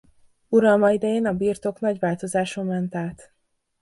Uralma 0.51 0.91
idején 0.91 1.25
a 1.25 1.33
birtok 1.33 1.79
nagy 1.79 1.99
változáson 1.99 2.65
ment 2.65 2.95
át. 2.95 3.33